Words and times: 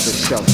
to 0.00 0.49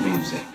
music. 0.00 0.51